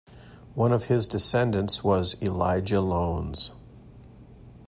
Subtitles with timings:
[0.55, 3.51] One of his descendants was Elijah Loans.